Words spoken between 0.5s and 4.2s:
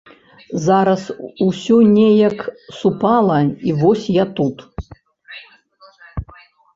Зараз усё неяк супала і вось